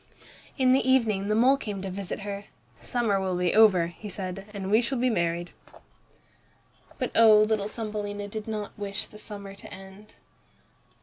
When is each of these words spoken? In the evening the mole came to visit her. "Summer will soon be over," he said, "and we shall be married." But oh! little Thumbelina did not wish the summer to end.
In 0.57 0.73
the 0.73 0.81
evening 0.89 1.27
the 1.27 1.35
mole 1.35 1.57
came 1.57 1.83
to 1.83 1.91
visit 1.91 2.21
her. 2.21 2.45
"Summer 2.81 3.21
will 3.21 3.33
soon 3.35 3.45
be 3.45 3.53
over," 3.53 3.85
he 3.85 4.09
said, 4.09 4.47
"and 4.51 4.71
we 4.71 4.81
shall 4.81 4.97
be 4.97 5.11
married." 5.11 5.51
But 6.97 7.11
oh! 7.15 7.41
little 7.43 7.67
Thumbelina 7.67 8.27
did 8.27 8.47
not 8.47 8.71
wish 8.79 9.05
the 9.05 9.19
summer 9.19 9.53
to 9.53 9.71
end. 9.71 10.15